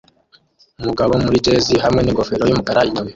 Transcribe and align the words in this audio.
Umugabo 0.81 1.13
muri 1.23 1.43
jersey 1.45 1.81
hamwe 1.85 2.01
n'ingofero 2.01 2.43
yumukara 2.45 2.81
inyuma 2.89 3.09